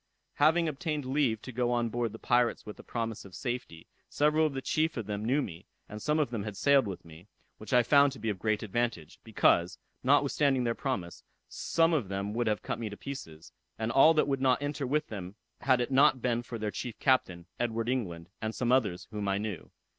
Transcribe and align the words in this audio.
Having 0.37 0.67
obtained 0.67 1.05
leave 1.05 1.43
to 1.43 1.51
go 1.51 1.71
on 1.71 1.89
board 1.89 2.11
the 2.11 2.17
pirates 2.17 2.65
with 2.65 2.79
a 2.79 2.83
promise 2.83 3.23
of 3.23 3.35
safety, 3.35 3.85
several 4.09 4.47
of 4.47 4.53
the 4.55 4.59
chief 4.63 4.97
of 4.97 5.05
them 5.05 5.23
knew 5.23 5.43
me, 5.43 5.67
and 5.87 6.01
some 6.01 6.17
of 6.17 6.31
them 6.31 6.41
had 6.41 6.57
sailed 6.57 6.87
with 6.87 7.05
me, 7.05 7.27
which 7.59 7.71
I 7.71 7.83
found 7.83 8.11
to 8.13 8.19
be 8.19 8.29
of 8.31 8.39
great 8.39 8.63
advantage; 8.63 9.19
because, 9.23 9.77
notwithstanding 10.01 10.63
their 10.63 10.73
promise, 10.73 11.23
some 11.47 11.93
of 11.93 12.07
them 12.07 12.33
would 12.33 12.47
have 12.47 12.63
cut 12.63 12.79
me 12.79 12.89
to 12.89 12.97
pieces, 12.97 13.53
and 13.77 13.91
all 13.91 14.15
that 14.15 14.27
would 14.27 14.41
not 14.41 14.59
enter 14.59 14.87
with 14.87 15.09
them, 15.09 15.35
had 15.59 15.79
it 15.79 15.91
not 15.91 16.19
been 16.19 16.41
for 16.41 16.57
their 16.57 16.71
chief 16.71 16.97
captain, 16.97 17.45
Edward 17.59 17.87
England, 17.87 18.27
and 18.41 18.55
some 18.55 18.71
others 18.71 19.07
whom 19.11 19.27
I 19.27 19.37
knew. 19.37 19.69